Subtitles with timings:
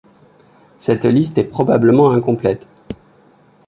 [0.79, 2.65] Cette liste est probablement incomplète.